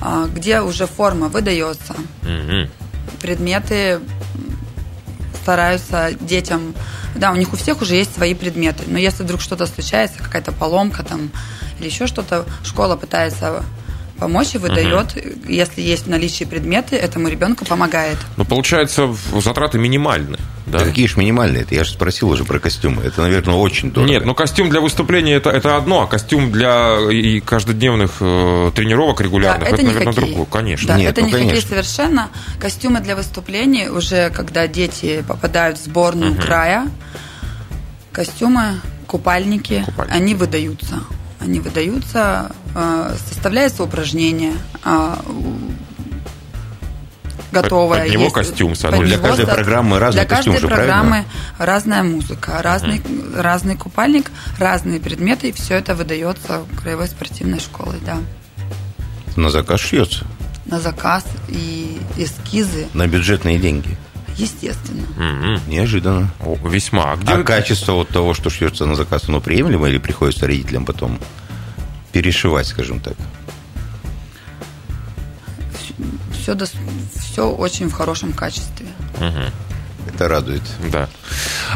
[0.00, 1.94] а, где уже форма выдается.
[2.22, 2.70] Мгм.
[3.20, 4.00] Предметы
[5.42, 6.74] стараются детям...
[7.14, 10.52] Да, у них у всех уже есть свои предметы, но если вдруг что-то случается, какая-то
[10.52, 11.30] поломка там
[11.78, 13.64] или еще что-то, школа пытается
[14.18, 15.16] помочь и выдает,
[15.48, 18.18] если есть в наличии предметы, этому ребенку помогает.
[18.36, 20.38] Ну, получается, затраты минимальны.
[20.66, 20.80] Да?
[20.80, 21.62] Да какие же минимальные?
[21.62, 23.02] Это я же спросил уже про костюмы.
[23.02, 24.12] Это, наверное, очень дорого.
[24.12, 29.20] Нет, ну костюм для выступления это, это одно, а костюм для и каждодневных э, тренировок
[29.22, 30.26] регулярных Да, это, не наверное, хоккей.
[30.28, 30.46] другое.
[30.46, 30.88] Конечно.
[30.88, 31.68] Да, Нет, это ну, не хоккей конечно.
[31.70, 32.28] совершенно.
[32.60, 36.88] Костюмы для выступлений уже, когда дети попадают в сборную края,
[38.12, 40.16] костюмы, купальники, Купальники.
[40.16, 41.00] они выдаются.
[41.40, 44.54] Они выдаются, э, составляется упражнение,
[45.26, 45.72] у-
[47.52, 48.02] готовое.
[48.04, 48.34] под него есть.
[48.34, 50.92] костюм, Под ну, для него каждой программы разный Для костюм каждой же, правильно?
[50.94, 51.24] программы
[51.58, 53.02] разная музыка, разный,
[53.36, 58.18] разный купальник, разные предметы, и все это выдается краевой спортивной школой, да.
[59.36, 60.26] На заказ шьется.
[60.66, 63.96] На заказ и эскизы, На бюджетные деньги.
[64.38, 65.02] Естественно.
[65.16, 65.60] Мгм.
[65.68, 66.30] Неожиданно.
[66.40, 67.12] О, Весьма.
[67.12, 70.46] А где А вы- качество вот того, что шьется на заказ, оно приемлемо или приходится
[70.46, 71.18] родителям потом
[72.12, 73.14] перешивать, скажем так?
[76.32, 76.56] Все,
[77.20, 78.86] все очень в хорошем качестве.
[80.08, 80.62] Это радует.
[80.90, 81.08] Да.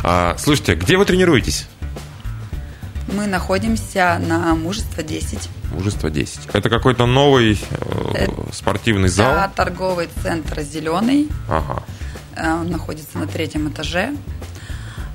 [0.03, 1.67] А, слушайте, где вы тренируетесь?
[3.13, 5.51] Мы находимся на мужество 10.
[5.73, 6.41] Мужество 10.
[6.53, 9.33] Это какой-то новый э, Это- спортивный зал?
[9.35, 11.29] Это торговый центр «Зеленый».
[11.49, 11.82] Ага.
[12.43, 14.15] Э, Он находится на третьем этаже,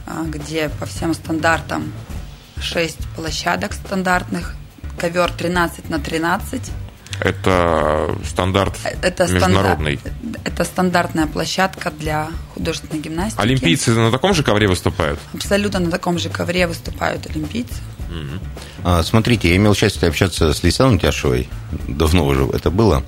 [0.05, 1.91] э, где по всем стандартам
[2.61, 4.55] 6 площадок стандартных,
[4.97, 6.71] ковер 13 на 13.
[7.19, 9.99] Это стандарт Э, Это международный.
[10.45, 13.41] Это стандартная площадка для художественной гимнастики.
[13.41, 15.19] Олимпийцы на таком же ковре выступают?
[15.33, 17.75] Абсолютно на таком же ковре выступают олимпийцы.
[18.83, 21.49] А, Смотрите, я имел счастье общаться с Лейсаном Тяшевой,
[21.87, 23.03] давно уже это было,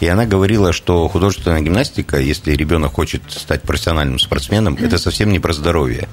[0.00, 5.40] и она говорила, что художественная гимнастика, если ребенок хочет стать профессиональным спортсменом, это совсем не
[5.40, 6.08] про здоровье.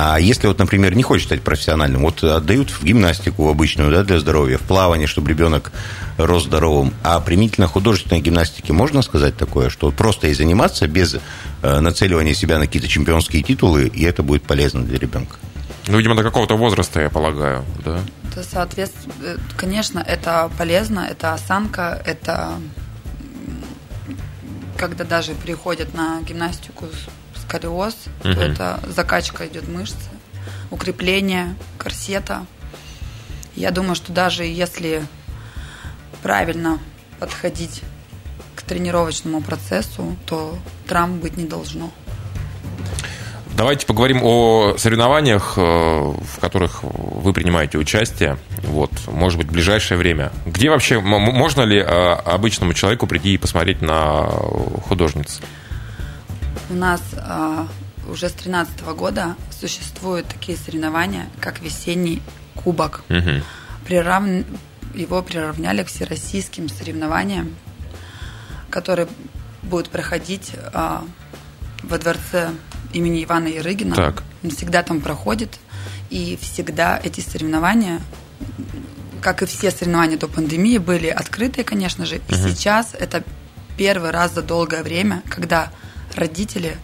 [0.00, 4.20] А если вот, например, не хочет стать профессиональным, вот отдают в гимнастику обычную, да, для
[4.20, 5.72] здоровья, в плавание, чтобы ребенок
[6.16, 6.94] рос здоровым.
[7.02, 11.16] А применительно художественной гимнастике можно сказать такое, что просто и заниматься без
[11.62, 15.34] э, нацеливания себя на какие-то чемпионские титулы, и это будет полезно для ребенка.
[15.88, 18.00] Ну, видимо, до какого-то возраста, я полагаю, да?
[18.30, 22.60] Это, соответственно, э, конечно, это полезно, это осанка, это
[24.76, 26.86] когда даже приходят на гимнастику
[27.36, 28.38] сколиоз, то Мгм.
[28.38, 29.96] это закачка идет мышцы,
[30.70, 32.46] укрепление корсета.
[33.56, 35.02] Я думаю, что даже если
[36.22, 36.78] правильно
[37.18, 37.82] подходить
[38.54, 41.90] к тренировочному процессу, то травм быть не должно.
[43.58, 48.38] Давайте поговорим о соревнованиях, э, в которых вы принимаете участие.
[48.62, 50.30] Вот, может быть, в ближайшее время.
[50.46, 54.26] Где вообще можно ли э, обычному человеку прийти и посмотреть на
[54.88, 55.40] художниц?
[56.70, 57.02] У нас
[58.08, 62.22] уже с 2013 года существуют такие соревнования, как весенний
[62.54, 63.02] кубок.
[63.08, 63.42] Мгм.
[63.88, 64.44] Прирав-
[64.94, 67.56] Его приравняли к всероссийским соревнованиям,
[68.70, 69.08] которые
[69.62, 70.52] будут проходить
[71.82, 72.50] во дворце
[72.92, 73.94] имени Ивана Ярыгина.
[73.94, 74.22] Так.
[74.42, 75.58] Он всегда там проходит,
[76.10, 78.00] и всегда эти соревнования,
[79.20, 82.20] как и все соревнования до пандемии, были открытые, конечно же.
[82.28, 83.24] И сейчас это
[83.76, 85.70] первый раз за долгое время, когда
[86.14, 86.76] родители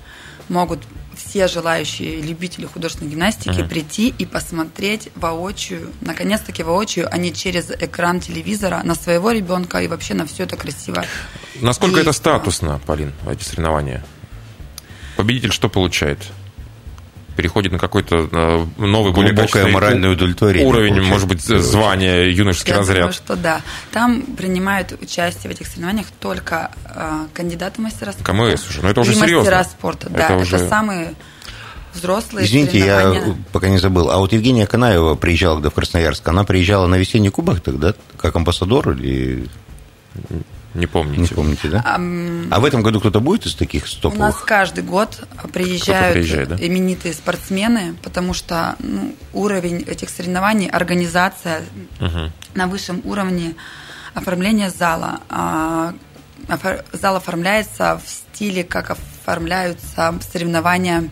[0.49, 0.81] могут
[1.17, 8.21] все желающие любители художественной гимнастики прийти и посмотреть воочию, наконец-таки воочию, а не через экран
[8.21, 11.05] телевизора на своего ребенка и вообще на все это красиво.
[11.61, 12.31] Насколько это действо.
[12.31, 14.05] статусно, Полин, эти соревнования?
[15.17, 16.19] Победитель что получает?
[17.37, 22.79] Переходит на какой-то э, новый, более Глубокое моральное удовлетворение уровень, может быть, звание, юношеский Я
[22.79, 22.97] разряд.
[22.99, 23.61] думаю, что да.
[23.91, 28.33] Там принимают участие в этих соревнованиях только э, кандидаты в мастера спорта.
[28.33, 29.51] КМС уже, но это уже и серьезно.
[29.51, 30.25] мастера спорта, да.
[30.27, 31.15] Это Это, уже- самые
[31.93, 33.13] взрослые Извините, я
[33.53, 34.11] пока не забыл.
[34.11, 36.27] А вот Евгения Канаева приезжала когда в Красноярск.
[36.29, 39.49] Она приезжала на весенний кубок тогда, как амбассадор или
[40.75, 41.35] Не не помните.
[41.35, 41.83] помните, да?
[42.51, 44.45] А в этом году кто-то будет из таких У нас стоповых?
[44.45, 46.57] каждый год приезжают приезжает, да?
[46.57, 51.63] именитые спортсмены, потому что ну, уровень этих соревнований, организация
[52.55, 53.55] на высшем уровне
[54.15, 55.21] оформления зала.
[55.29, 55.95] А,
[56.49, 61.09] офор- Зал оформляется в стиле, как оформляются соревнования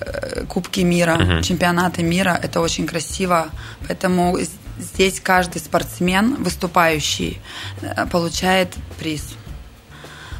[0.00, 2.38] э, Кубки мира, чемпионаты мира.
[2.42, 3.48] Это очень красиво.
[3.86, 4.36] Поэтому
[4.78, 7.40] здесь каждый спортсмен, выступающий,
[7.82, 9.34] э, получает приз,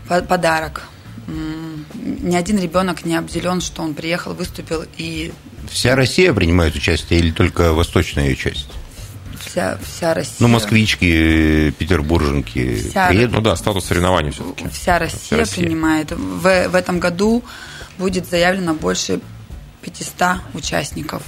[0.08, 0.82] по- подарок.
[1.28, 5.32] ни один ребенок не обделен, что он приехал, выступил и...
[5.70, 8.68] Вся Россия принимает участие или только восточная ее часть?
[9.40, 10.36] Вся, вся Россия.
[10.40, 13.36] Ну, москвички, петербурженки Вся- приедут?
[13.36, 14.68] Ну да, статус соревнований все-таки.
[14.70, 15.64] Вся Россия, Вся Россия.
[15.64, 16.10] принимает.
[16.12, 17.44] В, в этом году
[17.98, 19.20] будет заявлено больше
[19.82, 21.22] 500 участников.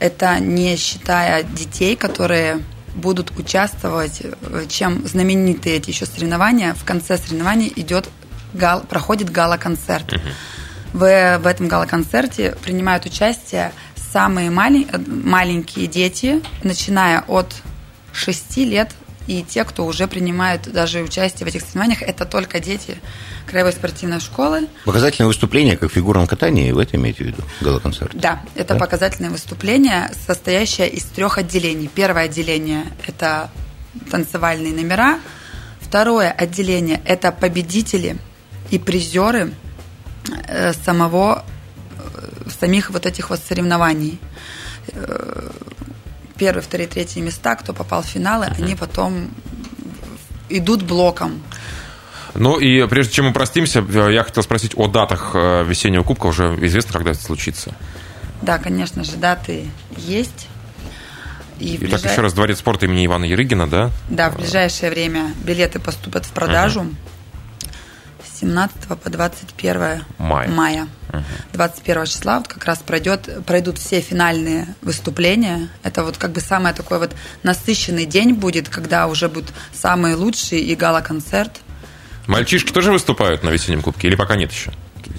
[0.00, 2.60] Это не считая детей, которые
[2.94, 6.74] будут участвовать, э, чем знаменитые эти еще соревнования.
[6.74, 8.08] В конце соревнований идет
[8.52, 10.12] гал, проходит гала-концерт.
[10.92, 13.72] В, в этом гала-концерте принимают участие
[14.12, 17.52] самые мали- э, маленькие дети, начиная от
[18.12, 18.92] 6 лет,
[19.26, 22.98] и те, кто уже принимают даже участие в этих соревнованиях, это только дети
[23.46, 24.68] краевой спортивной школы.
[24.84, 28.12] Показательное выступление, как в фигурном катании, вы это имеете в виду, гала-концерт?
[28.14, 28.80] Да, это Да?
[28.80, 31.88] показательное выступление, состоящее из трех отделений.
[31.94, 33.50] Первое отделение– это
[34.10, 35.18] танцевальные номера.
[35.80, 38.16] Второе отделение– это победители
[38.70, 39.52] и призеры
[40.48, 41.44] э, самого,
[41.98, 44.18] э, самих вот этих вот соревнований.
[46.36, 49.30] Первые, вторые, третьи места, кто попал в финалы, они потом
[50.48, 51.42] идут блоком.
[52.34, 56.26] Ну и прежде чем мы простимся, э, я хотел спросить о датах э, весеннего кубка.
[56.26, 57.74] Уже известно, когда это случится.
[58.42, 59.66] Да, конечно же, даты
[59.96, 60.48] есть.
[61.60, 63.90] И Итак, ближай- еще раз, Дворец спорта имени Ивана Ерыгина, да?
[64.08, 66.86] Да, в ближайшее время билеты поступят в продажу
[68.24, 70.48] с 17 по 21 Мая.
[70.48, 70.88] мая.
[71.52, 75.68] 21 числа вот как раз пройдет, пройдут все финальные выступления.
[75.82, 80.60] Это вот как бы самый такой вот насыщенный день будет, когда уже будут самые лучшие
[80.62, 81.52] и гала-концерт.
[82.26, 84.72] Мальчишки тоже выступают на весеннем кубке или пока нет еще?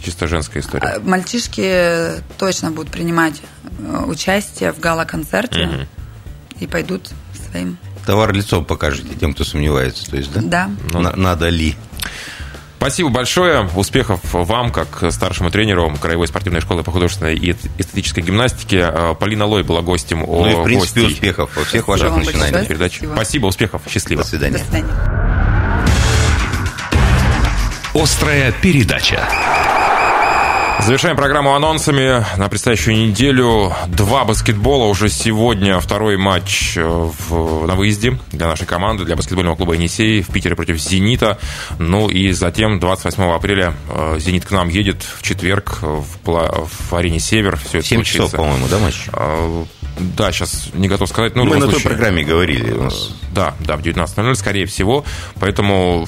[0.03, 0.87] Чисто женская история.
[0.87, 3.41] А, Мальчишки точно будут принимать
[3.79, 5.87] э, участие в гала-концерте
[6.59, 7.11] и пойдут
[7.49, 7.77] своим.
[8.05, 10.41] Товар лицом покажете тем, кто сомневается, то есть, да?
[10.41, 10.71] Да.
[10.91, 11.75] Ну На- надо ли?
[12.85, 13.67] Спасибо большое.
[13.75, 18.87] Успехов вам, как старшему тренеру Краевой спортивной школы по художественной и эстетической гимнастике.
[18.93, 21.91] Э, Полина Лой была гостем о Ну и, в принципе, гостей успехов во всех Спасибо
[21.91, 22.67] ваших вам начинаниях.
[22.67, 22.97] передачи.
[22.97, 23.15] Спасибо.
[23.15, 24.21] Спасибо, успехов, счастливо.
[24.21, 24.57] До свидания.
[24.59, 24.93] До свидания.
[27.95, 29.27] Острая передача.
[30.83, 32.23] Завершаем программу анонсами.
[32.37, 34.85] На предстоящую неделю два баскетбола.
[34.85, 40.21] Уже сегодня второй матч э, в- на выезде для нашей команды, для баскетбольного клуба «Енисей»
[40.21, 41.39] в Питере против «Зенита».
[41.79, 47.19] Ну и затем 28 апреля э, «Зенит» к нам едет в четверг в, в арене
[47.19, 47.57] «Север».
[47.57, 49.07] Все это 7 часов, по-моему, да, матч?
[49.13, 49.63] Э,
[49.97, 51.33] Да, сейчас не готов сказать.
[51.33, 52.71] В Мы на той случае- программе говорили.
[52.73, 55.03] У нас Да, да, в 19.00, скорее всего.
[55.39, 56.07] Поэтому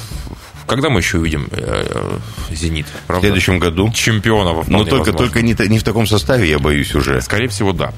[0.67, 2.19] когда мы еще увидим э,
[2.51, 2.85] «Зенит»?
[2.87, 3.25] в Правда?
[3.25, 3.91] следующем году.
[3.93, 4.67] Чемпионов.
[4.67, 5.17] Но только, возможно.
[5.17, 7.21] только не, не в таком составе, я боюсь, уже.
[7.21, 7.93] Скорее всего, да.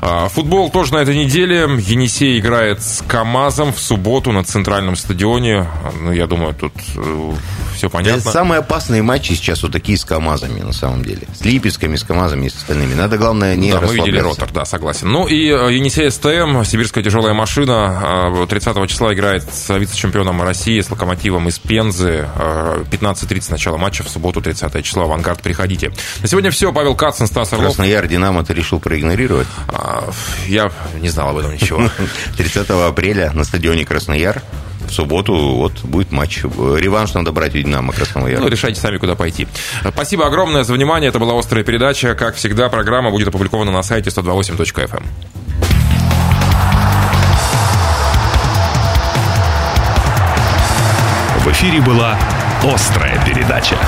[0.00, 1.68] А, Футбол тоже на этой неделе.
[1.78, 5.66] Енисей играет с КАМАЗом в субботу на центральном стадионе.
[6.00, 6.72] Ну, я думаю, тут
[7.74, 8.20] все понятно.
[8.20, 11.22] Это самые опасные матчи сейчас вот такие с КАМАЗами, на самом деле.
[11.34, 12.94] С Липецками, с КАМАЗами и с остальными.
[12.94, 15.08] Надо, главное, не да, мы видели ротор, да, согласен.
[15.08, 20.80] Ну и э, Енисей СТМ, сибирская тяжелая машина, э, 30 числа играет с вице-чемпионом России,
[20.80, 22.13] с локомотивом из Пензы.
[22.36, 25.04] Э, 15.30 начало матча в субботу, 30 число.
[25.04, 25.92] Авангард, приходите.
[26.20, 26.72] На сегодня все.
[26.72, 27.68] Павел Кацин, Стас Орлов.
[27.68, 29.46] Краснояр, Динамо ты решил проигнорировать.
[29.68, 30.10] А,
[30.46, 31.90] Я не знал об этом ничего.
[32.36, 34.42] 30 апреля на стадионе Краснояр
[34.86, 36.42] в субботу вот будет матч.
[36.44, 38.42] Реванш надо брать у Динамо Красного Яра.
[38.42, 39.48] Ну, решайте сами, куда пойти.
[39.88, 41.08] Спасибо огромное за внимание.
[41.08, 42.14] Это была «Острая передача».
[42.14, 45.02] Как всегда, программа будет опубликована на сайте 128.fm.
[51.54, 52.18] эфире была
[52.64, 53.78] «Острая передача».